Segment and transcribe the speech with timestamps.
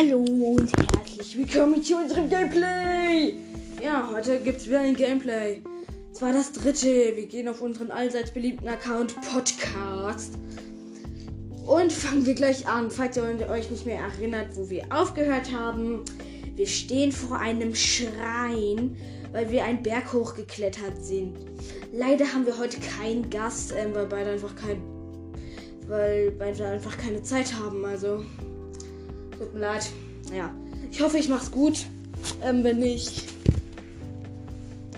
[0.00, 3.34] Hallo und herzlich willkommen zu unserem Gameplay.
[3.84, 5.60] Ja, heute gibt es wieder ein Gameplay.
[6.12, 7.14] Zwar das dritte.
[7.16, 10.38] Wir gehen auf unseren allseits beliebten Account Podcast.
[11.66, 16.06] Und fangen wir gleich an, falls ihr euch nicht mehr erinnert, wo wir aufgehört haben.
[16.56, 18.96] Wir stehen vor einem Schrein,
[19.32, 21.36] weil wir einen Berg hochgeklettert sind.
[21.92, 24.80] Leider haben wir heute keinen Gast, ähm, weil beide einfach kein,
[25.88, 27.84] weil beide einfach keine Zeit haben.
[27.84, 28.24] Also
[29.40, 29.90] tut mir leid.
[30.34, 30.50] Ja,
[30.90, 31.86] ich hoffe, ich mach's gut.
[32.42, 33.24] Ähm, wenn nicht,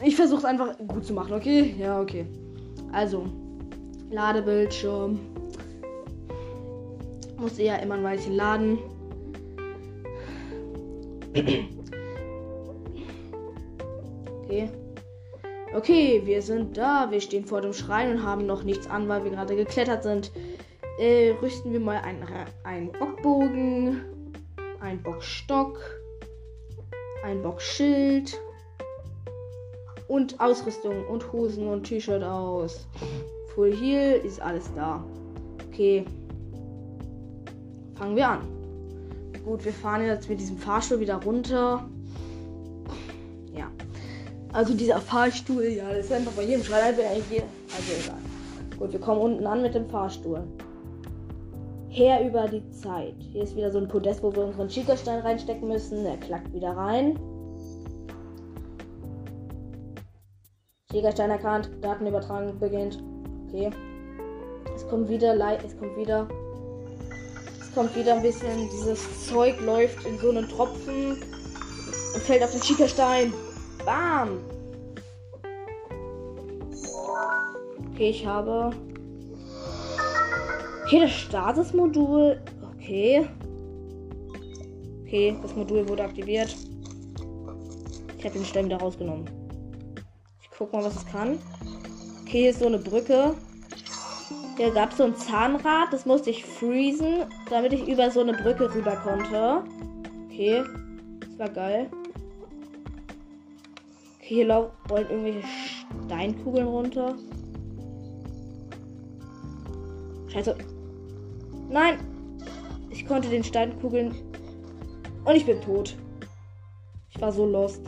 [0.04, 1.32] ich versuche es einfach gut zu machen.
[1.32, 1.76] Okay?
[1.78, 2.26] Ja, okay.
[2.92, 3.26] Also
[4.10, 5.20] Ladebildschirm
[7.36, 8.78] muss eher immer ein Weilchen laden.
[14.44, 14.68] Okay.
[15.74, 17.10] Okay, wir sind da.
[17.10, 20.30] Wir stehen vor dem Schrein und haben noch nichts an, weil wir gerade geklettert sind.
[20.98, 22.22] Äh, rüsten wir mal einen,
[22.64, 24.02] einen Bockbogen,
[24.82, 25.78] einen Bockstock,
[27.24, 28.38] ein Bockschild
[30.08, 32.86] und Ausrüstung und Hosen und T-Shirt aus.
[33.54, 35.04] Full Heal ist alles da.
[35.68, 36.04] Okay.
[37.94, 38.40] Fangen wir an.
[39.44, 41.88] Gut, wir fahren jetzt mit diesem Fahrstuhl wieder runter.
[43.54, 43.70] Ja.
[44.52, 47.44] Also dieser Fahrstuhl, ja, das ist einfach bei jedem Schreiner hier.
[47.74, 48.18] Also egal.
[48.78, 50.42] Gut, wir kommen unten an mit dem Fahrstuhl.
[51.92, 53.14] Her über die Zeit.
[53.18, 56.04] Hier ist wieder so ein Podest, wo wir unseren Schickerstein reinstecken müssen.
[56.04, 57.18] Der klackt wieder rein.
[60.90, 61.70] Schickerstein erkannt.
[61.82, 63.02] Datenübertragung beginnt.
[63.48, 63.70] Okay.
[64.74, 65.34] Es kommt wieder,
[65.64, 66.26] es kommt wieder
[67.74, 72.62] kommt wieder ein bisschen, dieses Zeug läuft in so einen Tropfen und fällt auf den
[72.62, 73.32] Schieferstein.
[73.84, 74.40] Bam!
[77.92, 78.70] Okay, ich habe.
[80.84, 82.40] Okay, das Statusmodul.
[82.74, 83.26] Okay.
[85.02, 86.56] Okay, das Modul wurde aktiviert.
[88.18, 89.28] Ich habe den Stein wieder rausgenommen.
[90.40, 91.38] Ich guck mal, was es kann.
[92.22, 93.34] Okay, hier ist so eine Brücke.
[94.56, 98.32] Hier gab es so ein Zahnrad, das musste ich freezen, damit ich über so eine
[98.32, 99.62] Brücke rüber konnte.
[100.26, 100.62] Okay,
[101.20, 101.90] das war geil.
[104.18, 105.42] Okay, hier rollen irgendwelche
[106.06, 107.16] Steinkugeln runter.
[110.28, 110.56] Scheiße.
[111.72, 111.96] Nein!
[112.90, 114.14] Ich konnte den Steinkugeln.
[115.24, 115.96] Und ich bin tot.
[117.10, 117.80] Ich war so lost.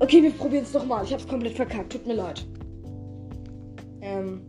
[0.00, 1.04] Okay, wir probieren es nochmal.
[1.04, 1.92] Ich hab's komplett verkackt.
[1.92, 2.46] Tut mir leid.
[4.00, 4.42] Ähm.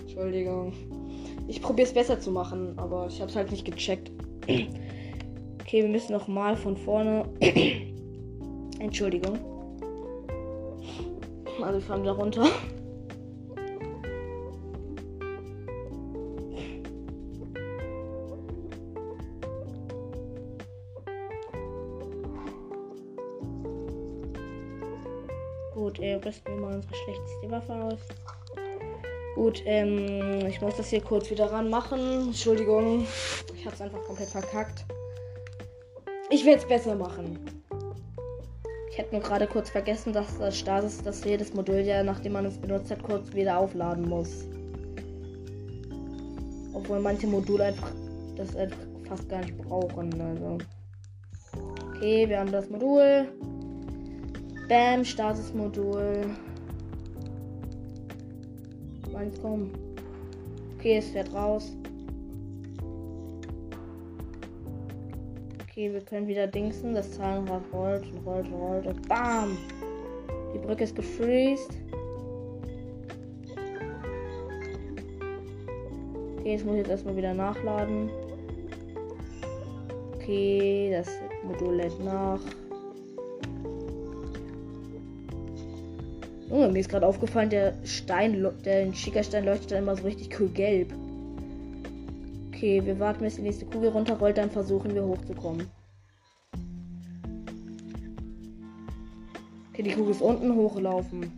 [0.00, 0.72] Entschuldigung.
[1.46, 4.10] Ich probiere es besser zu machen, aber ich habe es halt nicht gecheckt.
[4.42, 7.24] Okay, wir müssen noch mal von vorne.
[8.80, 9.38] Entschuldigung.
[11.62, 12.46] Also wir fahren da runter.
[26.24, 28.00] Rüsten wir mal unsere schlechteste Waffe aus.
[29.34, 32.28] Gut, ähm, ich muss das hier kurz wieder ranmachen.
[32.28, 33.06] Entschuldigung,
[33.54, 34.84] ich habe es einfach komplett verkackt.
[36.30, 37.38] Ich werde es besser machen.
[38.90, 42.44] Ich hätte nur gerade kurz vergessen, dass das Stasis, dass jedes Modul ja, nachdem man
[42.44, 44.46] es benutzt hat, kurz wieder aufladen muss.
[46.74, 47.92] Obwohl manche Module einfach
[48.36, 50.20] das einfach fast gar nicht brauchen.
[50.20, 50.58] Also.
[51.88, 53.28] Okay, wir haben das Modul.
[54.70, 56.30] Bam, Stasis-Modul.
[59.12, 59.72] Mann, komm.
[60.78, 61.76] Okay, es fährt raus.
[65.64, 66.94] Okay, wir können wieder dingsen.
[66.94, 69.58] Das Zahnrad rollt und rollt und rollt und BAM!
[70.54, 71.76] Die Brücke ist gefreezed.
[76.38, 78.08] Okay, jetzt muss jetzt erstmal wieder nachladen.
[80.14, 81.08] Okay, das
[81.42, 82.38] Modul lädt nach.
[86.52, 90.48] Oh, mir ist gerade aufgefallen, der Stein, der Schickerstein leuchtet dann immer so richtig cool
[90.48, 90.92] gelb.
[92.48, 95.68] Okay, wir warten, bis die nächste Kugel runterrollt, dann versuchen wir hochzukommen.
[99.72, 101.30] Okay, die Kugel ist unten, hochlaufen.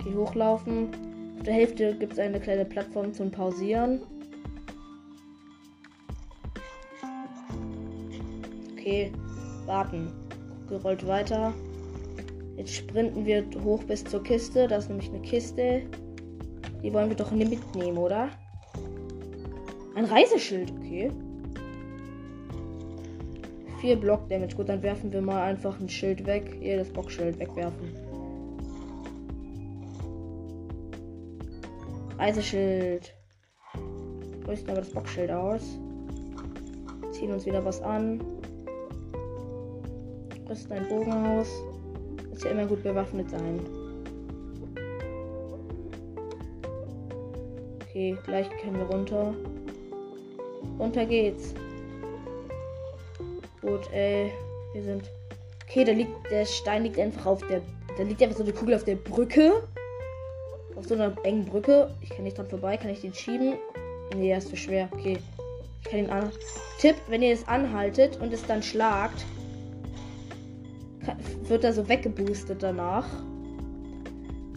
[0.00, 0.88] Okay, hochlaufen.
[1.38, 4.00] Auf der Hälfte gibt es eine kleine Plattform zum Pausieren.
[8.72, 9.10] Okay,
[9.66, 10.12] warten.
[10.68, 11.52] Gerollt weiter.
[12.56, 14.66] Jetzt sprinten wir hoch bis zur Kiste.
[14.66, 15.82] Das ist nämlich eine Kiste.
[16.82, 18.30] Die wollen wir doch nicht mitnehmen, oder?
[19.94, 21.10] Ein Reiseschild, okay.
[23.80, 24.56] Vier Block Damage.
[24.56, 26.56] Gut, dann werfen wir mal einfach ein Schild weg.
[26.60, 27.94] Hier das Bockschild wegwerfen.
[32.18, 33.14] Reiseschild.
[34.46, 35.78] Rüsten aber das Bockschild aus.
[37.12, 38.20] Ziehen uns wieder was an.
[40.48, 41.48] Rüsten ein Bogen aus.
[42.36, 43.60] Muss ja immer gut bewaffnet sein.
[47.80, 49.34] Okay, gleich können wir runter.
[50.78, 51.54] Runter geht's.
[53.62, 54.30] Gut, ey.
[54.74, 55.10] Wir sind.
[55.66, 56.10] Okay, da liegt.
[56.30, 57.62] Der Stein liegt einfach auf der.
[57.96, 59.66] Da liegt einfach so eine Kugel auf der Brücke.
[60.74, 61.90] Auf so einer engen Brücke.
[62.02, 62.76] Ich kann nicht dran vorbei.
[62.76, 63.54] Kann ich den schieben?
[64.14, 64.90] Nee, er ist zu schwer.
[64.92, 65.16] Okay.
[65.82, 66.30] Ich kann ihn an.
[66.80, 69.24] Tipp, wenn ihr es anhaltet und es dann schlagt,
[71.48, 73.06] wird er so weggeboostet danach.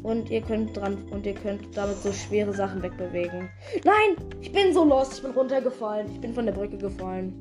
[0.01, 3.50] Und ihr könnt dran und ihr könnt damit so schwere Sachen wegbewegen.
[3.83, 4.15] Nein!
[4.39, 5.15] Ich bin so lost.
[5.15, 6.09] Ich bin runtergefallen.
[6.13, 7.33] Ich bin von der Brücke gefallen.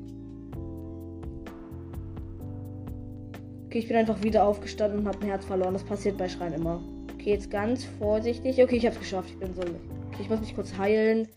[3.67, 5.73] Okay, ich bin einfach wieder aufgestanden und habe ein Herz verloren.
[5.73, 6.81] Das passiert bei Schreien immer.
[7.13, 8.61] Okay, jetzt ganz vorsichtig.
[8.61, 9.29] Okay, ich habe es geschafft.
[9.29, 9.61] Ich bin so.
[9.61, 11.27] Okay, ich muss mich kurz heilen.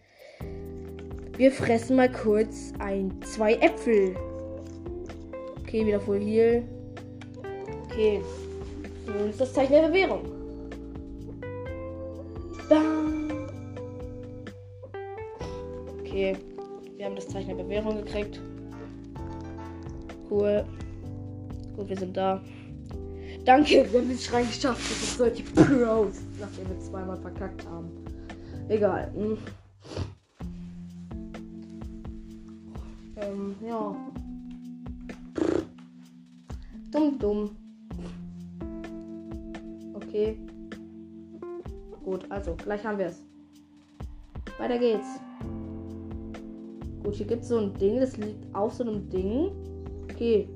[1.37, 4.17] Wir fressen mal kurz ein, zwei Äpfel.
[5.61, 6.65] Okay, wieder voll Heal.
[7.93, 8.23] Okay.
[9.07, 10.23] Nun ist das Zeichen der Bewährung.
[16.01, 16.35] Okay.
[16.97, 18.41] Wir haben das Zeichen der Bewährung gekriegt.
[20.31, 20.65] Cool.
[21.77, 22.41] Gut, wir sind da.
[23.45, 24.81] Danke, wir haben den Schrein geschafft.
[24.91, 27.91] Das sind solche Pros, nachdem wir zweimal verkackt haben.
[28.69, 29.13] Egal.
[29.15, 29.37] Hm.
[33.17, 33.95] Ähm, ja.
[36.91, 37.62] Dumm, dumm.
[40.13, 40.37] Okay.
[42.05, 43.25] Gut, also, gleich haben wir es.
[44.59, 45.07] Weiter geht's.
[47.03, 49.53] Gut, hier gibt es so ein Ding, das liegt auf so einem Ding.
[50.05, 50.51] Okay.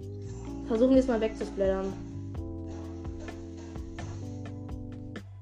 [0.66, 1.90] Versuchen wir es mal wegzusplattern.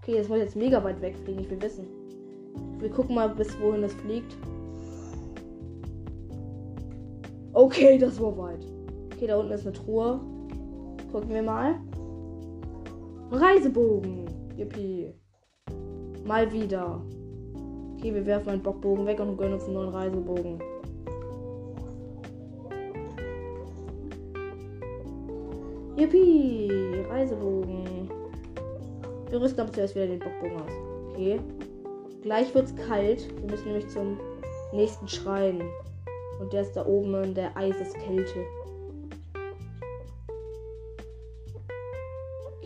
[0.00, 1.86] Okay, das muss jetzt mega weit wegfliegen, ich will wissen.
[2.78, 4.36] Wir gucken mal, bis wohin es fliegt.
[7.52, 8.64] Okay, das war weit.
[9.12, 10.20] Okay, da unten ist eine Truhe.
[11.10, 11.80] Gucken wir mal.
[13.30, 14.26] Reisebogen.
[14.56, 15.12] Yippie.
[16.24, 17.00] Mal wieder.
[17.96, 20.58] Okay, wir werfen einen Bockbogen weg und gönnen uns einen neuen Reisebogen.
[25.96, 26.70] Yippie!
[27.08, 28.10] Reisebogen.
[29.30, 30.72] Wir rüsten aber zuerst wieder den Bockbogen aus.
[31.10, 31.40] Okay.
[32.22, 33.28] Gleich wird's kalt.
[33.40, 34.18] Wir müssen nämlich zum
[34.72, 35.62] nächsten Schrein.
[36.40, 38.44] Und der ist da oben in der Eiseskälte.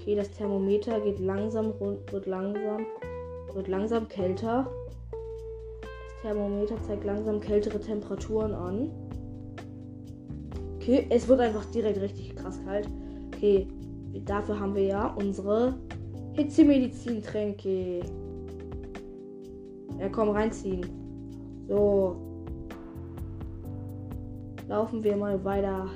[0.09, 2.87] Okay, das Thermometer geht langsam rund, wird langsam,
[3.53, 4.67] wird langsam kälter.
[5.83, 8.91] Das Thermometer zeigt langsam kältere Temperaturen an.
[10.77, 12.89] Okay, es wird einfach direkt richtig krass kalt.
[13.37, 13.69] Okay,
[14.25, 15.75] dafür haben wir ja unsere
[16.33, 18.01] Hitzemedizintränke.
[20.01, 20.87] Ja, komm, reinziehen.
[21.69, 22.17] So.
[24.69, 25.87] Laufen wir mal weiter.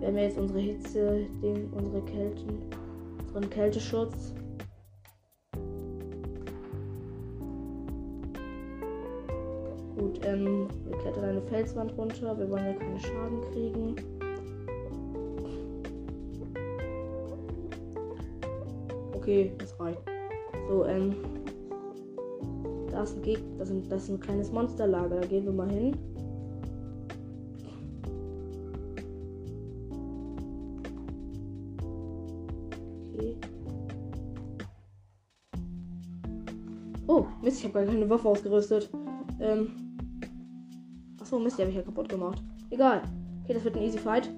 [0.00, 2.58] Wir haben jetzt unsere Hitze, den, unsere Kälten,
[3.26, 4.32] unseren Kälteschutz.
[9.98, 12.38] Gut, ähm, wir klettern eine Felswand runter.
[12.38, 13.96] Wir wollen ja keine Schaden kriegen.
[19.12, 20.00] Okay, das reicht.
[20.70, 21.14] So, ähm.
[22.90, 25.20] Da ist ein Gegner, das, das ist ein kleines Monsterlager.
[25.20, 25.94] Da gehen wir mal hin.
[37.12, 38.88] Oh, Mist, ich habe gar keine Waffe ausgerüstet.
[39.40, 39.72] Ähm.
[41.20, 42.40] Achso, Mist, die habe ich ja kaputt gemacht.
[42.70, 43.02] Egal.
[43.42, 44.30] Okay, das wird ein easy fight.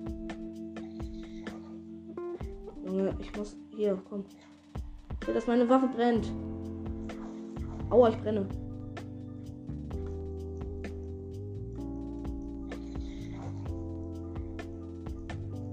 [2.86, 3.58] Junge, ich muss.
[3.76, 4.24] Hier, komm.
[5.20, 6.32] Ich will, dass meine Waffe brennt.
[7.90, 8.46] Aua, ich brenne.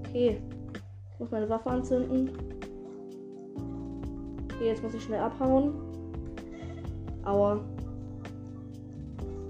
[0.00, 0.38] Okay.
[1.14, 2.28] Ich muss meine Waffe anzünden.
[4.52, 5.89] Okay, jetzt muss ich schnell abhauen.
[7.30, 7.60] Aua.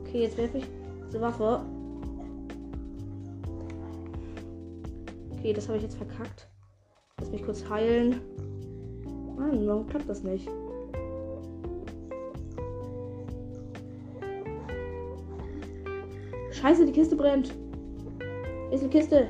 [0.02, 0.66] Okay, jetzt werfe ich
[1.06, 1.60] diese Waffe.
[5.32, 6.46] Okay, das habe ich jetzt verkackt.
[7.18, 8.20] Lass mich kurz heilen.
[9.34, 10.46] Mann, warum klappt das nicht?
[16.52, 17.54] Scheiße, die Kiste brennt.
[18.70, 19.28] Ist die Kiste.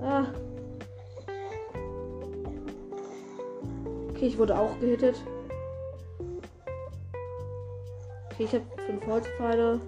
[0.00, 0.24] Ah.
[4.08, 5.22] Okay, ich wurde auch gehittet.
[8.36, 9.80] Okay, ich habe fünf Holzpfeile.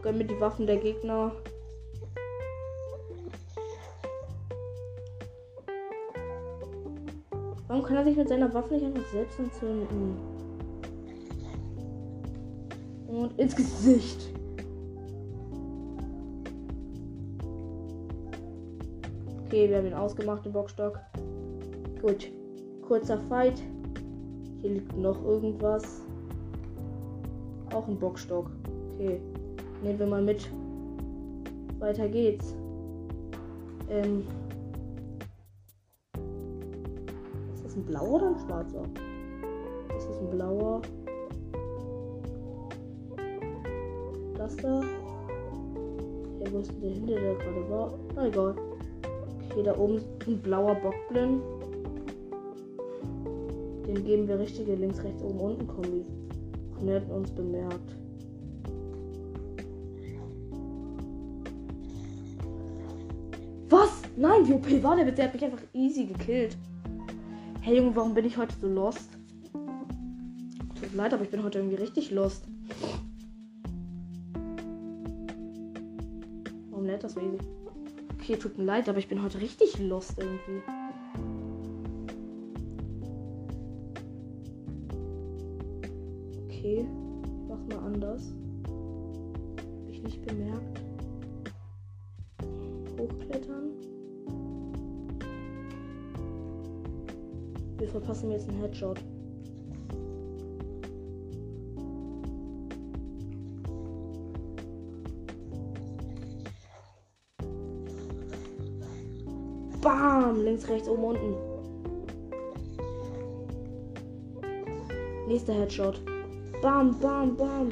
[0.00, 1.32] Gönn mir die Waffen der Gegner.
[7.86, 10.16] kann er sich mit seiner Waffe nicht einfach selbst entzünden?
[13.06, 14.34] Und ins Gesicht.
[19.44, 20.98] Okay, wir haben ihn ausgemacht, den Bockstock.
[22.02, 22.30] Gut.
[22.86, 23.62] Kurzer Fight.
[24.60, 26.05] Hier liegt noch irgendwas.
[27.76, 28.50] Auch ein Bockstock.
[28.94, 29.20] Okay.
[29.82, 30.48] Nehmen wir mal mit.
[31.78, 32.54] Weiter geht's.
[33.90, 34.24] Ähm.
[37.52, 38.82] Ist das ein blauer oder ein schwarzer?
[39.88, 40.80] Das ist ein blauer.
[44.38, 44.80] Das da.
[46.58, 47.98] Ist denn der hinter, der gerade war?
[48.14, 48.54] Na egal.
[49.50, 51.42] Okay, da oben ist ein blauer Bockblind.
[53.86, 56.06] Dem geben wir richtige links, rechts, oben, unten Kombi.
[56.80, 57.96] Und er hat uns bemerkt.
[63.68, 64.02] Was?
[64.16, 65.10] Nein, wie OP war der?
[65.10, 66.56] Der hat mich einfach easy gekillt.
[67.60, 69.10] Hey Junge, warum bin ich heute so lost?
[69.52, 72.44] Tut mir leid, aber ich bin heute irgendwie richtig lost.
[76.70, 77.38] Warum lädt das so easy?
[78.20, 80.62] Okay, tut mir leid, aber ich bin heute richtig lost irgendwie.
[98.36, 99.00] Jetzt einen Headshot.
[109.80, 110.42] Bam!
[110.42, 111.34] Links, rechts, oben, unten.
[115.28, 116.00] Nächster Headshot.
[116.60, 117.68] Bam, bam, bam.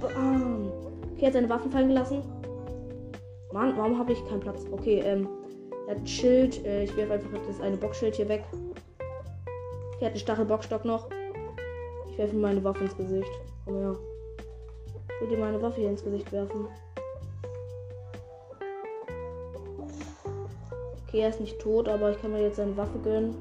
[0.00, 0.70] Bam.
[1.14, 2.22] Okay, hat seine Waffen fallen gelassen.
[3.52, 4.66] Mann, warum habe ich keinen Platz?
[4.70, 5.28] Okay, ähm.
[5.86, 6.64] Er hat ein Schild.
[6.64, 8.42] Äh, ich werfe einfach das eine Boxschild hier weg.
[10.00, 11.08] Er hat einen Stachelbockstock noch.
[12.10, 13.30] Ich werfe ihm meine Waffe ins Gesicht.
[13.64, 13.96] Komm her.
[15.08, 16.66] Ich will dir meine Waffe hier ins Gesicht werfen.
[21.06, 23.34] Okay, er ist nicht tot, aber ich kann mir jetzt seine Waffe gönnen.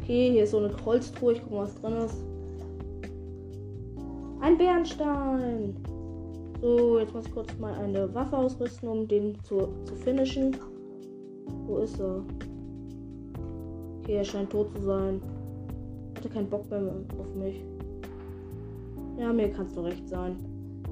[0.00, 1.32] Okay, hier ist so eine Holztruhe.
[1.32, 2.16] Ich gucke mal, was drin ist.
[4.40, 5.76] Ein Bernstein.
[6.60, 10.56] So, jetzt muss ich kurz mal eine Waffe ausrüsten, um den zu, zu finishen.
[11.66, 12.24] Wo ist er?
[14.00, 15.20] Okay, er scheint tot zu sein.
[16.26, 16.80] Hatte keinen Bock mehr
[17.20, 17.64] auf mich.
[19.16, 20.36] Ja, mir kann es doch recht sein.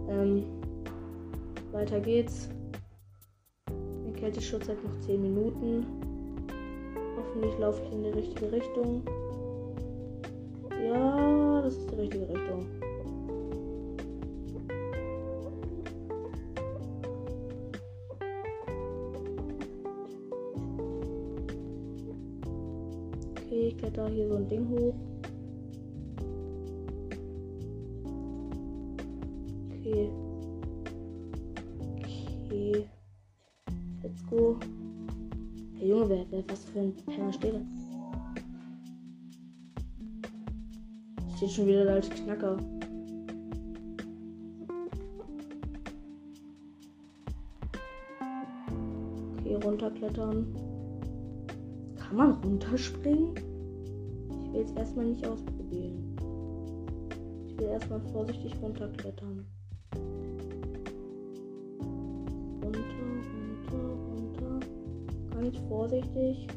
[0.09, 0.45] Ähm,
[1.73, 2.49] weiter geht's.
[3.69, 5.87] Der Kälteschutz hat noch 10 Minuten.
[7.17, 9.03] Hoffentlich laufe ich in die richtige Richtung.
[10.85, 12.67] Ja, das ist die richtige Richtung.
[23.33, 24.95] Okay, ich kletter hier so ein Ding hoch.
[36.75, 37.61] Für ein Penner steht da?
[41.37, 42.57] Steht schon wieder der alte Knacker.
[49.39, 50.47] Okay, runterklettern.
[51.97, 53.35] Kann man runterspringen?
[53.37, 56.17] Ich will jetzt erstmal nicht ausprobieren.
[57.47, 59.47] Ich will erstmal vorsichtig runterklettern.
[62.63, 62.81] Runter,
[63.71, 64.61] runter, runter.
[65.31, 66.49] Ganz vorsichtig.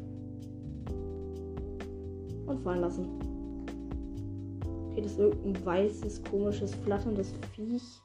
[2.48, 3.06] Und fallen lassen.
[4.90, 8.02] Okay, das ist irgendein weißes, komisches, flatterndes Viech.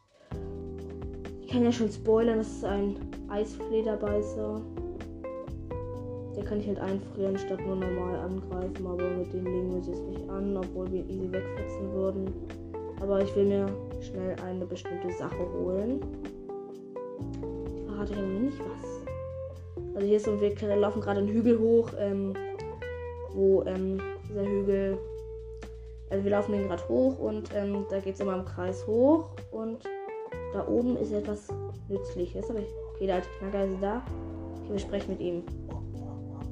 [1.42, 2.96] Ich kann ja schon spoilern, das ist ein
[3.30, 4.62] Eisflederbeißer.
[6.36, 8.86] Der kann ich halt einfrieren, statt nur normal angreifen.
[8.86, 12.34] Aber mit dem legen wir uns jetzt nicht an, obwohl wir easy wegfetzen würden.
[13.02, 13.68] Aber ich will mir
[14.02, 16.00] schnell eine bestimmte Sache holen.
[17.76, 19.04] Ich verrate ja nicht was.
[19.96, 22.34] Also hier ist so ein Weg, wir laufen gerade einen Hügel hoch, ähm,
[23.34, 24.00] wo ähm,
[24.30, 24.98] dieser Hügel.
[26.10, 29.32] Also wir laufen den gerade hoch und ähm, da geht es immer im Kreis hoch
[29.52, 29.80] und
[30.54, 31.48] da oben ist etwas
[31.90, 32.50] Nützliches.
[32.50, 34.04] Aber ich, okay, der alte Knacker ist da.
[34.62, 35.44] Okay, wir sprechen mit ihm.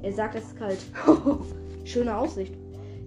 [0.02, 0.78] Er sagt, es ist kalt.
[1.84, 2.54] Schöne Aussicht.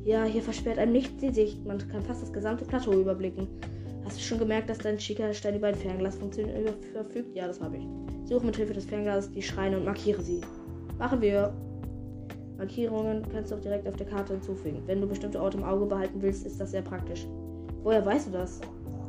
[0.05, 1.65] Ja, hier versperrt einem nicht die Sicht.
[1.65, 3.47] Man kann fast das gesamte Plateau überblicken.
[4.05, 6.47] Hast du schon gemerkt, dass dein schicker Stein über ein Fernglasfunktion
[6.93, 7.35] verfügt?
[7.35, 7.87] Ja, das habe ich.
[8.25, 10.41] Suche mit Hilfe des Fernglases die Schreine und markiere sie.
[10.99, 11.53] Machen wir.
[12.57, 14.81] Markierungen kannst du auch direkt auf der Karte hinzufügen.
[14.85, 17.27] Wenn du bestimmte Orte im Auge behalten willst, ist das sehr praktisch.
[17.83, 18.61] Woher weißt du das?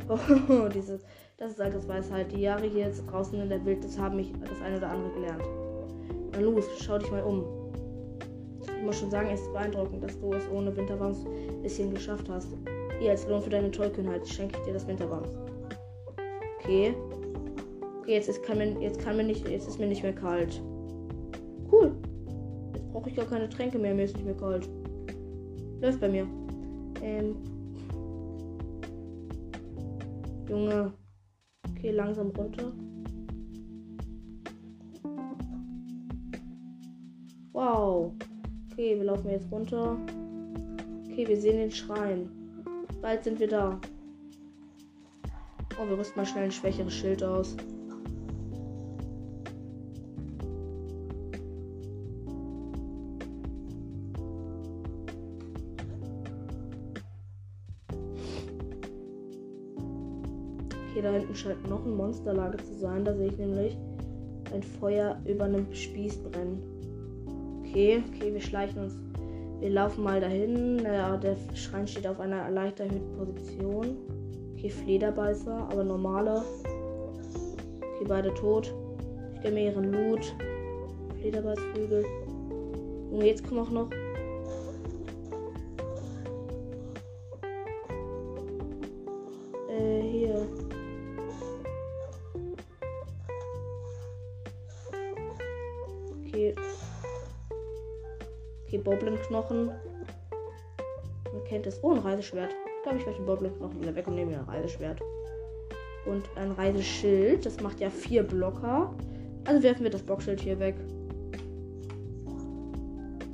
[0.09, 1.03] Oh, dieses,
[1.37, 2.31] das ist Altersweisheit.
[2.33, 5.45] Die Jahre hier draußen in der Wildnis haben mich das eine oder andere gelernt.
[6.33, 7.45] Na los, schau dich mal um.
[8.63, 12.29] Ich muss schon sagen, es ist beeindruckend, dass du es ohne Winterwams ein bisschen geschafft
[12.29, 12.49] hast.
[13.01, 15.29] Hier als Lohn für deine Tollkühnheit schenke ich dir das Winterwams.
[16.61, 16.95] Okay.
[18.01, 20.63] Okay, jetzt ist, kann mir, jetzt kann mir nicht, jetzt ist mir nicht mehr kalt.
[23.17, 24.69] Gar keine Tränke mehr, mir ist nicht mehr kalt.
[25.81, 26.27] Läuft bei mir.
[27.03, 27.37] Ähm.
[30.49, 30.93] Junge.
[31.71, 32.73] Okay, langsam runter.
[37.53, 38.13] Wow.
[38.71, 39.97] Okay, wir laufen jetzt runter.
[41.11, 42.29] Okay, wir sehen den Schrein.
[43.01, 43.81] Bald sind wir da.
[45.81, 47.57] Oh, wir rüsten mal schnell ein schwächeres Schild aus.
[61.07, 63.05] Da hinten scheint noch ein Monsterlager zu sein.
[63.05, 63.77] Da sehe ich nämlich
[64.53, 66.63] ein Feuer über einem Spieß brennen.
[67.61, 68.95] Okay, okay, wir schleichen uns.
[69.61, 70.81] Wir laufen mal dahin.
[70.81, 73.97] Ja, der Schrein steht auf einer leicht erhöhten Position.
[74.55, 76.43] Okay, Flederbeißer, aber normale.
[76.65, 78.75] Okay, beide tot.
[79.35, 80.35] Ich gebe mir ihren Loot.
[81.21, 82.05] Flederbeißflügel.
[83.13, 83.91] Und jetzt kommen auch noch.
[98.97, 99.67] Okay, Boblin-Knochen.
[101.33, 101.83] Man kennt es.
[101.83, 102.51] Oh, ein Reiseschwert.
[102.51, 105.01] Ich glaube, ich möchte den Boblin-Knochen wieder weg und nehme mir ein Reiseschwert.
[106.07, 107.45] Und ein Reiseschild.
[107.45, 108.95] Das macht ja vier Blocker.
[109.45, 110.77] Also werfen wir das Blockschild hier weg.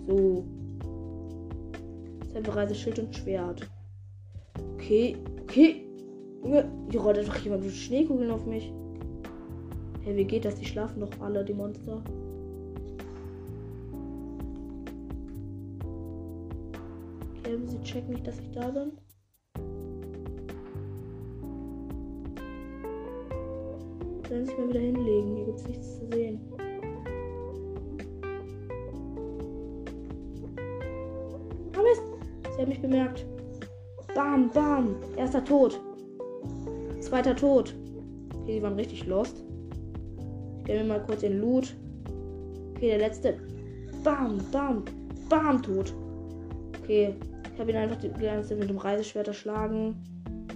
[0.08, 0.44] So.
[2.24, 3.70] Jetzt haben wir Reiseschild und Schwert.
[4.74, 5.16] Okay.
[5.42, 5.86] Okay.
[6.42, 8.72] Junge, hier rollt einfach jemand mit Schneekugeln auf mich.
[10.02, 10.56] Hey, wie geht das?
[10.56, 12.02] Die schlafen doch alle, die Monster.
[17.82, 18.92] Checken nicht, dass ich da bin.
[24.28, 25.36] Sollen sich mal wieder hinlegen.
[25.36, 26.40] Hier gibt es nichts zu sehen.
[31.76, 32.02] Ah Mist!
[32.54, 33.26] Sie haben mich bemerkt.
[34.14, 34.96] Bam, bam.
[35.16, 35.80] Erster Tod.
[37.00, 37.74] Zweiter Tod.
[38.42, 39.44] Okay, die waren richtig lost.
[40.58, 41.74] Ich gebe mir mal kurz den Loot.
[42.70, 43.38] Okay, der letzte.
[44.04, 44.84] Bam, bam,
[45.28, 45.92] bam, tot.
[46.82, 47.14] Okay,
[47.52, 49.94] ich habe ihn einfach die ganze mit dem Reiseschwert erschlagen.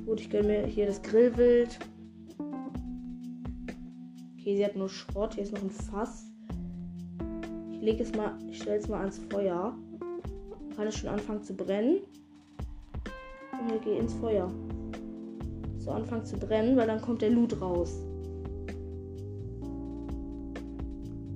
[0.06, 1.78] Gut, ich gönne mir hier das Grillwild.
[4.38, 5.34] Okay, sie hat nur Schrott.
[5.34, 6.24] Hier ist noch ein Fass.
[7.72, 9.76] Ich lege es mal, ich stelle es mal ans Feuer.
[10.74, 11.98] Kann es schon anfangen zu brennen.
[13.60, 14.50] Und wir gehen ins Feuer.
[15.78, 18.00] So anfangen zu brennen, weil dann kommt der Loot raus.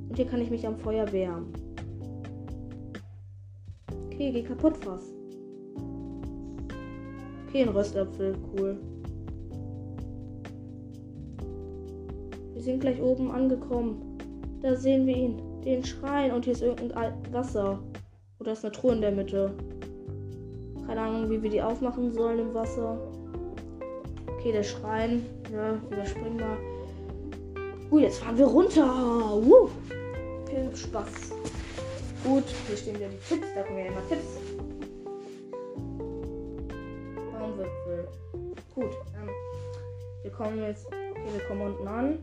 [0.09, 1.53] Und hier kann ich mich am Feuer wärmen.
[4.07, 5.20] Okay, geh kaputt fast.
[7.51, 8.79] Okay, ein Röstapfel, cool.
[12.55, 14.19] Wir sind gleich oben angekommen.
[14.63, 15.43] Da sehen wir ihn.
[15.65, 16.31] Den Schrein.
[16.31, 17.81] Und hier ist irgendein Wasser.
[18.39, 19.53] Oder ist eine Truhe in der Mitte.
[20.87, 22.97] Keine Ahnung, wie wir die aufmachen sollen im Wasser.
[24.39, 25.27] Okay, der Schrein.
[25.53, 26.57] Ja, überspringen wir.
[27.91, 29.35] Uh, jetzt fahren wir runter.
[29.35, 29.69] Uh.
[30.47, 31.33] Viel Spaß.
[32.23, 33.49] Gut, hier stehen wieder die Tipps.
[33.57, 34.40] Da kommen ja immer Tipps.
[37.51, 38.09] Baumwipfel.
[38.75, 38.97] Gut.
[39.21, 39.31] Ähm,
[40.23, 40.87] wir kommen jetzt.
[40.87, 42.19] Okay, wir kommen unten an.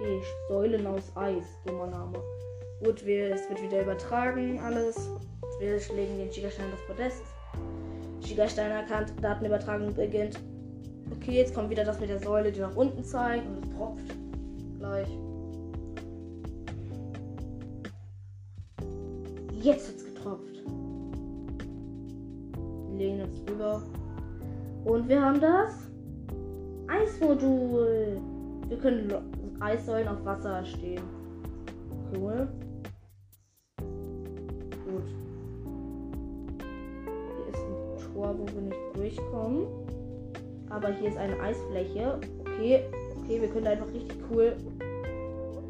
[0.00, 1.44] Okay, Säulen aus Eis.
[1.66, 2.18] Dummer Name.
[2.82, 5.10] Gut, wir, es wird wieder übertragen, alles.
[5.58, 7.22] Wir legen den Gigastein das Podest.
[8.22, 10.40] Gigastein erkannt, Datenübertragung beginnt.
[11.10, 14.14] Okay, jetzt kommt wieder das mit der Säule, die nach unten zeigt und es tropft.
[14.78, 15.08] Gleich.
[19.62, 19.89] Jetzt
[25.10, 25.90] wir haben das
[26.86, 28.20] Eismodul.
[28.68, 29.12] Wir können
[29.58, 31.02] Eissäulen auf Wasser stehen.
[32.14, 32.46] Cool.
[34.84, 35.02] Gut.
[37.36, 39.66] Hier ist ein Tor, wo wir nicht durchkommen.
[40.68, 42.20] Aber hier ist eine Eisfläche.
[42.38, 42.84] Okay.
[43.24, 44.54] Okay, wir können einfach richtig cool.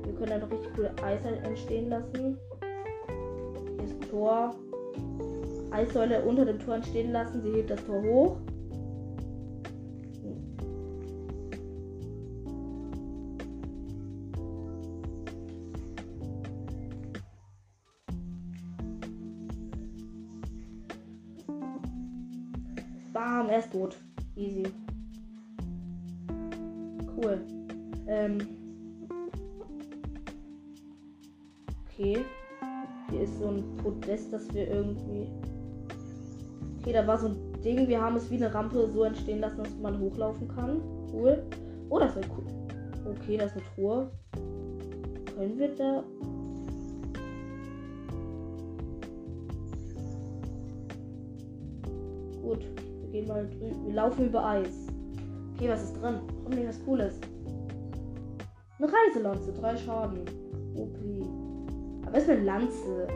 [0.05, 2.37] Wir können einfach richtig cool Eis entstehen lassen.
[2.61, 4.55] Hier ist ein Tor.
[5.71, 7.41] Eissäule unter dem Tor entstehen lassen.
[7.41, 8.37] Sie hebt das Tor hoch.
[23.61, 23.97] Er ist tot.
[24.37, 24.63] Easy.
[27.17, 27.41] Cool.
[28.07, 28.39] Ähm.
[31.85, 32.25] Okay.
[33.11, 35.29] Hier ist so ein Podest, das wir irgendwie.
[36.79, 37.87] Okay, da war so ein Ding.
[37.89, 40.81] Wir haben es wie eine Rampe so entstehen lassen, dass man hochlaufen kann.
[41.13, 41.43] Cool.
[41.91, 42.47] Oh, das wird cool.
[43.05, 44.11] Okay, das ist eine Truhe.
[45.37, 46.05] Können wir da.
[53.21, 53.87] Gehen mal drüben.
[53.87, 54.87] Wir laufen über Eis.
[55.55, 56.21] Okay, was ist drin?
[56.45, 57.21] Hoffentlich was Cooles.
[58.79, 60.21] Eine Reiselanze, drei Schaden.
[60.77, 62.07] OP.
[62.07, 63.09] Aber ist eine Lanze.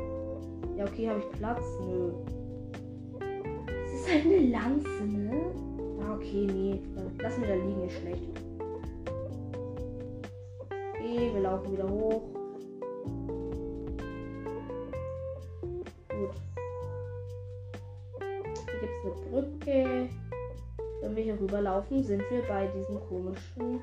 [0.77, 1.63] Ja, okay, habe ich Platz?
[1.87, 2.11] Nö.
[3.69, 5.33] Es ist halt eine Lanze, ne?
[6.03, 6.81] Ah, okay, nee.
[7.23, 8.29] Lass mir da liegen, ist schlecht.
[10.95, 12.34] Okay, wir laufen wieder hoch.
[19.05, 20.09] Eine Brücke.
[21.03, 23.81] Wenn wir hier rüberlaufen, sind wir bei diesem komischen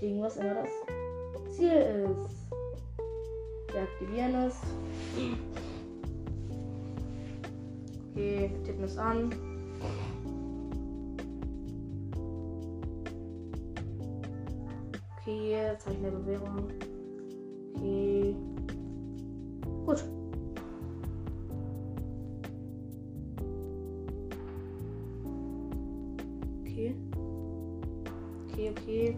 [0.00, 2.52] Ding, was immer das Ziel ist.
[3.72, 4.60] Wir aktivieren es.
[8.12, 9.30] Okay, wir tippen es an.
[15.18, 16.68] Okay, Zeichen der Bewährung.
[17.74, 18.36] Okay.
[19.84, 20.04] Gut.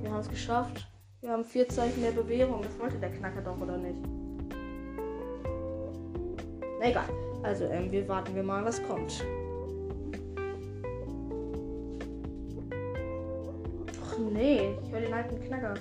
[0.07, 0.87] Wir haben es geschafft.
[1.21, 2.63] Wir haben vier Zeichen der Bewährung.
[2.63, 3.97] Das wollte der Knacker doch, oder nicht?
[6.79, 7.09] Na egal.
[7.43, 9.25] Also, ähm, wir warten wir mal, was kommt.
[14.03, 15.75] Ach nee, ich höre den alten Knacker.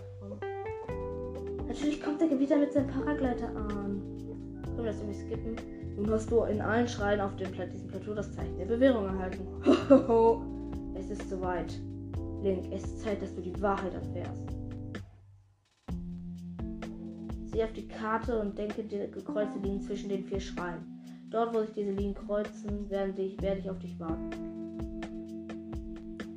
[1.67, 4.01] Natürlich kommt er wieder mit seinem Paragleiter an.
[4.63, 5.55] Können wir das irgendwie skippen?
[5.97, 9.05] Nun hast du in allen Schreien auf dem Pla diesem Plateau das Zeichen der Bewährung
[9.05, 9.45] erhalten.
[10.95, 11.73] es ist soweit.
[12.45, 14.43] Link, es ist Zeit, dass du die Wahrheit erfährst.
[17.45, 20.85] Sieh auf die Karte und denke die gekreuzte Linien zwischen den vier Schreien.
[21.31, 24.29] Dort, wo sich diese Linien kreuzen, werde ich, werde ich auf dich warten.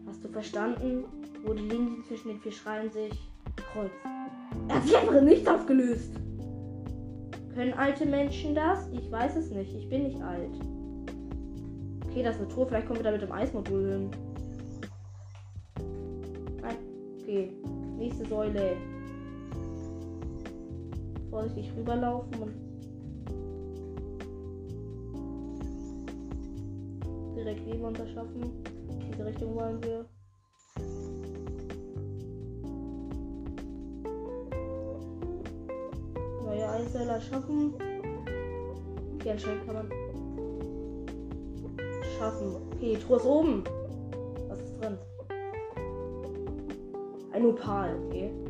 [0.07, 1.05] Hast du verstanden,
[1.45, 3.13] wo die Linien zwischen den vier Schreien sich
[3.55, 3.93] kreuzen?
[4.69, 6.13] Er hat sich einfach nichts aufgelöst.
[7.55, 8.89] Können alte Menschen das?
[8.93, 9.75] Ich weiß es nicht.
[9.75, 10.57] Ich bin nicht alt.
[12.07, 12.67] Okay, das ist eine Truhe.
[12.67, 14.28] Vielleicht kommen wir da mit dem Eismodul hin.
[17.39, 17.53] Okay.
[17.97, 18.77] Nächste Säule.
[21.31, 22.55] Vorsichtig rüberlaufen und
[27.37, 28.43] direkt neben uns erschaffen.
[29.09, 30.05] Diese Richtung wollen wir.
[36.45, 37.75] Neue Einzeller schaffen.
[39.15, 39.93] Okay, anscheinend kann man
[42.19, 42.57] schaffen.
[42.73, 43.63] Okay, Truhe ist oben.
[47.59, 48.48] Ein Opal,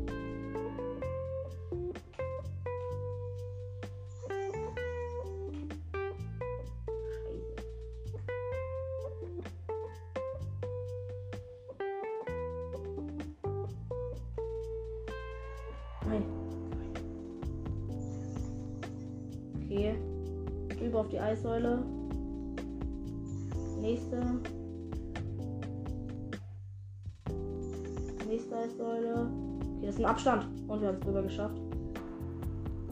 [30.08, 30.46] Abstand.
[30.68, 31.60] Und wir haben es drüber geschafft.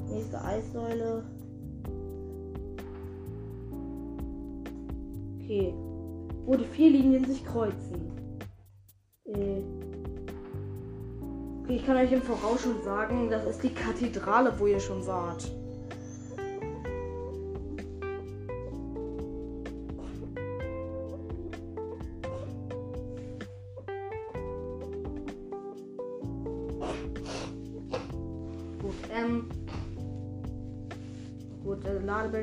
[0.09, 1.25] Nächste Eissäule.
[5.41, 5.75] Okay.
[6.45, 8.13] Wo die vier Linien sich kreuzen.
[9.25, 9.63] Äh.
[11.63, 15.05] Okay, ich kann euch im Voraus schon sagen, das ist die Kathedrale, wo ihr schon
[15.07, 15.51] wart.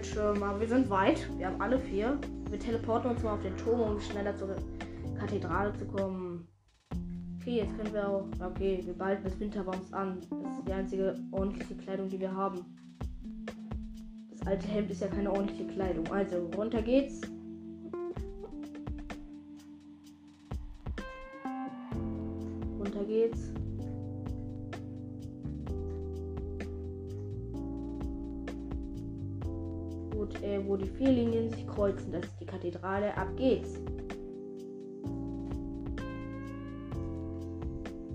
[0.03, 1.27] Der Ladebildschirm, aber wir sind weit.
[1.37, 2.19] Wir haben alle vier.
[2.49, 4.55] Wir teleporten uns mal auf den Turm, um schneller zur
[5.19, 6.47] Kathedrale zu kommen.
[7.39, 8.25] Okay, jetzt können wir auch.
[8.39, 10.19] Okay, wir behalten das Winterbaums an.
[10.29, 12.65] Das ist die einzige ordentliche Kleidung, die wir haben.
[14.31, 16.07] Das alte Hemd ist ja keine ordentliche Kleidung.
[16.11, 17.21] Also, runter geht's.
[22.79, 23.62] Runter geht's.
[30.41, 33.15] Äh, wo die vier Linien sich kreuzen, das ist die Kathedrale.
[33.17, 33.79] Ab geht's.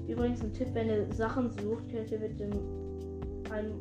[0.09, 2.51] Übrigens ein Tipp, wenn ihr Sachen sucht, könnt ihr mit dem
[3.51, 3.75] einem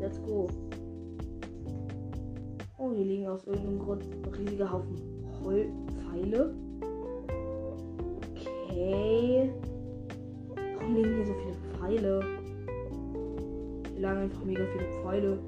[0.00, 0.48] Let's go.
[2.78, 4.04] Oh, hier liegen aus irgendeinem Grund
[4.38, 4.96] riesige Haufen
[5.44, 6.54] Heulpfeile.
[8.32, 9.50] Okay.
[10.78, 12.24] Warum liegen hier so viele Pfeile?
[13.92, 15.38] Hier lagen einfach mega viele Pfeile.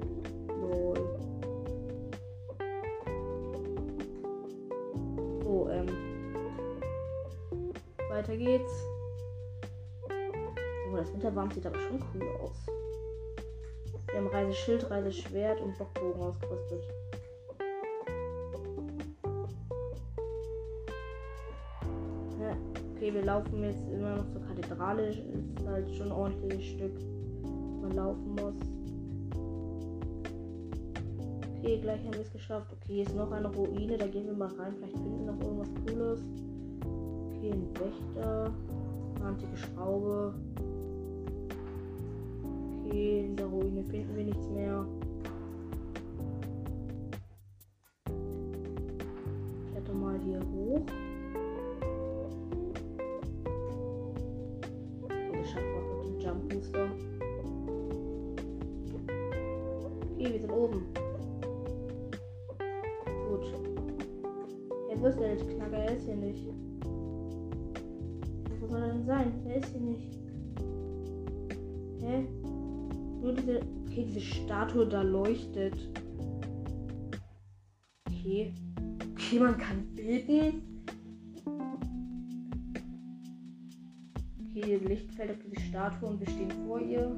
[11.53, 12.65] Sieht aber schon cool aus.
[14.07, 16.83] Wir haben Reiseschild, Reiseschwert und Bockbogen ausgerüstet.
[22.39, 22.55] Ja,
[22.95, 25.09] okay, wir laufen jetzt immer noch zur Kathedrale.
[25.09, 25.19] Ist
[25.65, 26.99] halt schon ein ordentliches Stück,
[27.81, 28.55] man laufen muss.
[31.57, 32.73] Okay, gleich haben wir es geschafft.
[32.73, 33.97] Okay, hier ist noch eine Ruine.
[33.97, 34.73] Da gehen wir mal rein.
[34.75, 36.21] Vielleicht finden wir noch irgendwas Cooles.
[37.29, 38.53] Okay, ein Wächter.
[39.15, 40.33] Eine antike Schraube.
[42.93, 44.85] In der Ruine finden wir nichts mehr.
[73.93, 75.75] Okay, diese Statue da leuchtet.
[78.09, 78.51] Okay.
[79.11, 80.63] Okay, man kann beten.
[84.49, 87.15] Okay, Licht fällt auf diese Statue und wir stehen vor ihr.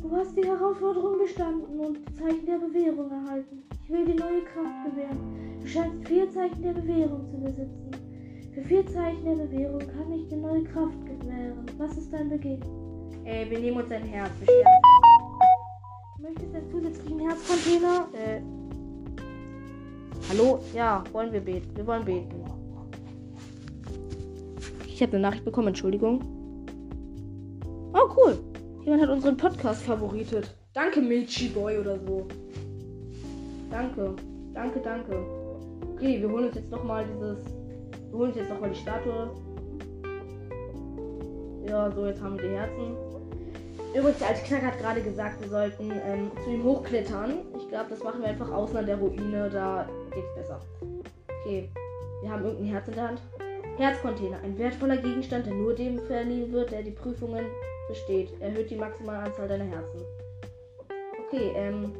[0.00, 3.64] Du hast die Herausforderung bestanden und Zeichen der Bewährung erhalten.
[3.82, 5.18] Ich will dir neue Kraft gewähren.
[5.60, 7.90] Du scheinst vier Zeichen der Bewährung zu besitzen.
[8.54, 11.66] Für vier Zeichen der Bewährung kann ich dir neue Kraft gewähren.
[11.76, 12.60] Was ist dein Beginn?
[13.24, 14.30] Äh, wir nehmen uns ein Herz.
[14.46, 14.97] Wir.
[16.20, 18.08] Möchtest du einen zusätzlichen Herzcontainer?
[18.12, 18.40] Äh.
[20.28, 20.58] Hallo?
[20.74, 21.70] Ja, wollen wir beten.
[21.76, 22.44] Wir wollen beten.
[24.84, 26.20] Ich habe eine Nachricht bekommen, Entschuldigung.
[27.94, 28.36] Oh, cool.
[28.82, 30.56] Jemand hat unseren Podcast favoritet.
[30.72, 32.26] Danke, Milchi Boy oder so.
[33.70, 34.16] Danke.
[34.54, 35.24] Danke, danke.
[35.94, 37.44] Okay, wir holen uns jetzt nochmal dieses.
[38.10, 39.30] Wir holen uns jetzt nochmal die Statue.
[41.68, 43.07] Ja, so, jetzt haben wir die Herzen.
[43.94, 47.38] Übrigens, der alte Knack hat gerade gesagt, wir sollten ähm, zu ihm hochklettern.
[47.56, 49.48] Ich glaube, das machen wir einfach außen an der Ruine.
[49.50, 50.60] Da geht's besser.
[51.40, 51.70] Okay,
[52.22, 53.22] wir haben irgendein Herz in der Hand.
[53.78, 54.38] Herzcontainer.
[54.42, 57.46] Ein wertvoller Gegenstand, der nur dem verliehen wird, der die Prüfungen
[57.88, 58.28] besteht.
[58.40, 60.00] Erhöht die maximale Anzahl deiner Herzen.
[61.26, 61.92] Okay, ähm.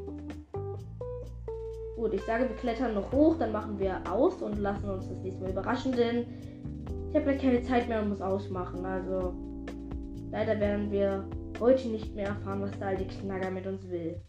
[1.97, 5.19] Gut, ich sage, wir klettern noch hoch, dann machen wir aus und lassen uns das
[5.19, 6.27] nächste Mal überraschen, denn
[7.11, 8.85] ich habe gleich keine Zeit mehr und muss ausmachen.
[8.87, 9.33] Also,
[10.31, 11.29] leider werden wir
[11.61, 14.21] heute nicht mehr erfahren, was der alte Knacker mit uns will.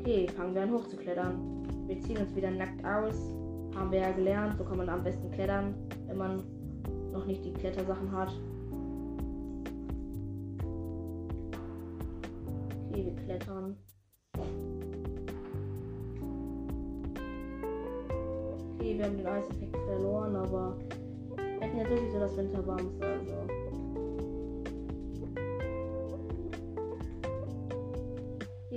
[0.00, 1.66] Okay, fangen wir an hochzuklettern.
[1.86, 3.16] Wir ziehen uns wieder nackt aus.
[3.74, 5.74] Haben wir ja gelernt, so kann man am besten klettern,
[6.06, 6.42] wenn man
[7.12, 8.32] noch nicht die Klettersachen hat.
[12.88, 13.76] Okay, wir klettern.
[18.74, 20.78] Okay, wir haben den Eiseffekt verloren, aber
[21.36, 23.45] wir hätten ja sowieso das Winterwarmste, also.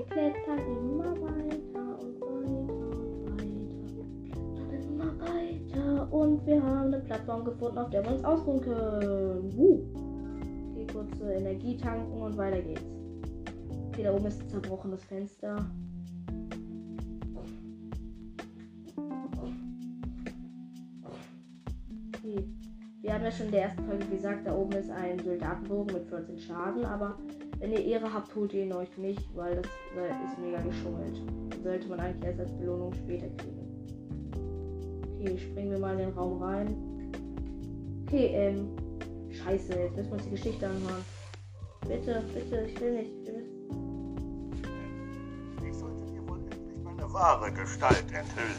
[0.09, 4.83] Klettern immer weiter und weiter und weiter.
[4.87, 6.13] Immer weiter.
[6.13, 9.53] Und wir haben eine Plattform gefunden, auf der wir uns ausruhen können.
[9.57, 9.81] Uh.
[10.71, 12.83] Okay, kurze Energie tanken und weiter geht's.
[13.89, 15.65] Okay, da oben ist ein zerbrochenes Fenster.
[23.01, 26.05] Wir haben ja schon in der ersten Folge gesagt, da oben ist ein Soldatenbogen mit
[26.09, 27.17] 14 Schaden, aber
[27.59, 31.21] wenn ihr Ehre habt, holt ihr ihn euch nicht, weil das ist mega geschummelt.
[31.63, 33.59] Sollte man eigentlich erst als Belohnung später kriegen.
[35.19, 36.75] Okay, springen wir mal in den Raum rein.
[38.07, 38.69] Okay, ähm.
[39.31, 41.05] Scheiße, jetzt müssen wir uns die Geschichte anhören.
[41.87, 43.11] Bitte, bitte, ich will nicht.
[43.21, 43.45] Ich will
[45.67, 48.55] Ich sollte dir wohl endlich meine wahre Gestalt enthüllen.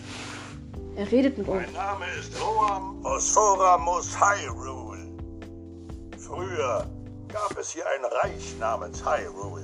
[0.96, 1.62] Er redet mit uns.
[1.62, 5.08] Mein Name ist Roam Osforamus Hyrule.
[6.18, 6.86] Früher
[7.32, 9.62] gab es hier ein Reich namens Hyrule.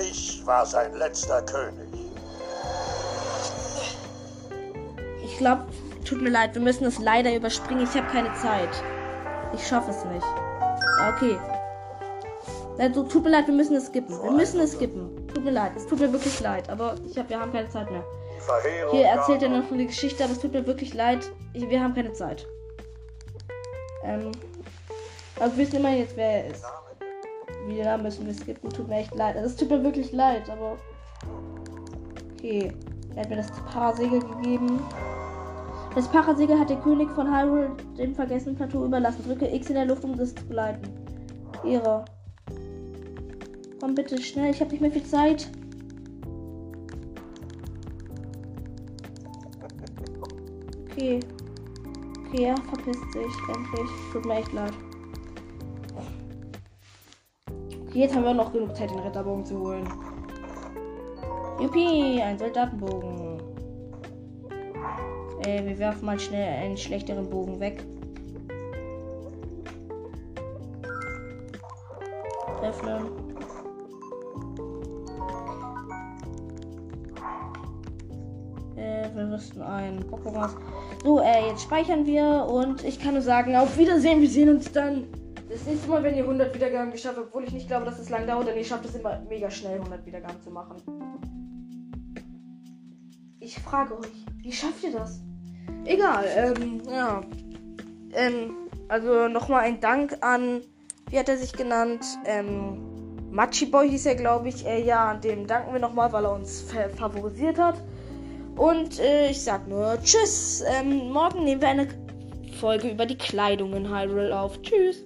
[0.00, 1.88] Ich war sein letzter König.
[5.24, 5.66] Ich glaube,
[6.04, 7.84] tut mir leid, wir müssen es leider überspringen.
[7.84, 8.70] Ich habe keine Zeit.
[9.54, 10.26] Ich schaffe es nicht.
[11.16, 11.38] Okay.
[12.78, 14.20] Also, tut mir leid, wir müssen es skippen.
[14.20, 15.28] Wir müssen es skippen.
[15.28, 17.90] Tut mir leid, es tut mir wirklich leid, aber ich hab, wir haben keine Zeit
[17.90, 18.04] mehr.
[18.90, 21.30] Hier erzählt er noch eine Geschichte, aber es tut mir wirklich leid.
[21.52, 22.46] Wir haben keine Zeit.
[24.04, 24.32] Ähm.
[25.36, 26.64] Wir wissen immer jetzt, wer er ist.
[27.66, 28.70] Wieder müssen wir skippen.
[28.70, 29.36] Tut mir echt leid.
[29.36, 30.76] Also, es tut mir wirklich leid, aber.
[32.34, 32.72] Okay.
[33.14, 34.80] Er hat mir das Parasegel gegeben.
[35.94, 39.24] Das Parasegel hat der König von Hyrule dem vergessenen Plateau überlassen.
[39.24, 40.88] Drücke X in der Luft, um das zu gleiten.
[41.64, 42.04] Ehre.
[43.80, 45.48] Komm bitte schnell, ich habe nicht mehr viel Zeit.
[50.90, 51.20] Okay.
[52.26, 53.90] Okay, er verpisst sich endlich.
[54.12, 54.72] Tut mir echt leid.
[57.94, 59.88] Jetzt haben wir noch genug Zeit, den Ritterbogen zu holen.
[61.60, 63.40] Juppie, ein Soldatenbogen.
[65.46, 67.82] Äh, wir werfen mal schnell einen schlechteren Bogen weg.
[72.58, 72.88] Treffen.
[78.76, 80.48] Äh, wir rüsten ein Pokémon.
[81.04, 84.20] So, äh, jetzt speichern wir und ich kann nur sagen, auf Wiedersehen.
[84.20, 85.04] Wir sehen uns dann
[85.54, 88.10] das nächste Mal, wenn ihr 100 Wiedergaben geschafft habt, obwohl ich nicht glaube, dass es
[88.10, 90.76] lang dauert, denn ihr schafft es immer mega schnell, 100 Wiedergaben zu machen.
[93.38, 95.20] Ich frage euch, wie schafft ihr das?
[95.84, 97.20] Egal, ähm, ja.
[98.14, 98.56] Ähm,
[98.88, 100.62] also nochmal ein Dank an,
[101.10, 102.04] wie hat er sich genannt?
[102.24, 104.66] Ähm, Machiboy hieß er, glaube ich.
[104.66, 106.64] Äh, ja, dem danken wir nochmal, weil er uns
[106.96, 107.76] favorisiert hat.
[108.56, 110.64] Und äh, ich sag nur Tschüss.
[110.66, 111.88] Ähm, morgen nehmen wir eine
[112.60, 114.60] Folge über die Kleidung in Hyrule auf.
[114.62, 115.04] Tschüss.